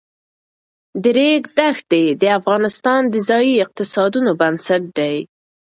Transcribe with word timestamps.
د 1.03 1.05
ریګ 1.17 1.43
دښتې 1.57 2.03
د 2.21 2.23
افغانستان 2.39 3.01
د 3.09 3.15
ځایي 3.29 3.53
اقتصادونو 3.65 4.31
بنسټ 4.39 4.83
دی. 4.97 5.15